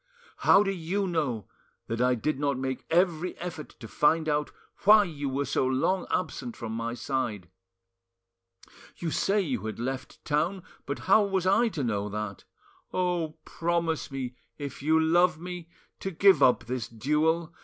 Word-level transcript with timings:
How 0.37 0.63
do 0.63 0.71
you 0.71 1.05
know 1.05 1.47
that 1.85 2.01
I 2.01 2.15
did 2.15 2.39
not 2.39 2.57
make 2.57 2.87
every 2.89 3.37
effort 3.37 3.69
to 3.79 3.87
find 3.87 4.27
out 4.27 4.49
why 4.79 5.03
you 5.03 5.29
were 5.29 5.45
so 5.45 5.67
long 5.67 6.07
absent 6.09 6.57
from 6.57 6.71
my 6.71 6.95
side? 6.95 7.51
You 8.97 9.11
say 9.11 9.41
you 9.41 9.67
had 9.67 9.77
left 9.77 10.25
town 10.25 10.63
but 10.87 11.01
how 11.05 11.21
was 11.25 11.45
I 11.45 11.67
to 11.67 11.83
know 11.83 12.09
that? 12.09 12.45
Oh! 12.91 13.37
promise 13.45 14.09
me, 14.09 14.33
if 14.57 14.81
you 14.81 14.99
love 14.99 15.39
me, 15.39 15.69
to 15.99 16.09
give 16.09 16.41
up 16.41 16.63
this 16.63 16.87
duel! 16.87 17.53